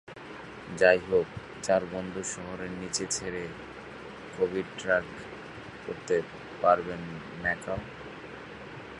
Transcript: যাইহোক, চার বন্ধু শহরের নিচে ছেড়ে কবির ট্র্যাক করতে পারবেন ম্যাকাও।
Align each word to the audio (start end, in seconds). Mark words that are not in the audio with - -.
যাইহোক, 0.77 1.27
চার 1.63 1.81
বন্ধু 1.93 2.21
শহরের 2.23 2.71
নিচে 2.71 3.05
ছেড়ে 3.09 3.43
কবির 4.37 4.67
ট্র্যাক 4.77 5.05
করতে 5.85 6.15
পারবেন 6.61 7.01
ম্যাকাও। 7.41 7.79